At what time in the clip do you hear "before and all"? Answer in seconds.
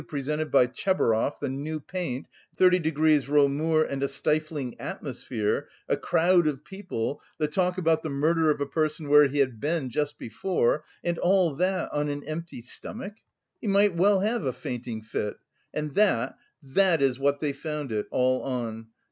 10.17-11.53